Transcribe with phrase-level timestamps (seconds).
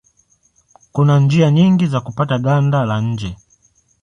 [0.91, 3.37] Kuna njia nyingi za kupata ganda la nje.